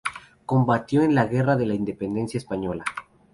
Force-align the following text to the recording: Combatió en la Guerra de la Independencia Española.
Combatió 0.47 1.03
en 1.03 1.13
la 1.13 1.27
Guerra 1.27 1.55
de 1.55 1.67
la 1.67 1.75
Independencia 1.75 2.39
Española. 2.39 2.83